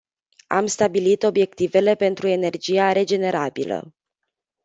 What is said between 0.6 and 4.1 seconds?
stabilit obiectivele pentru energia regenerabilă.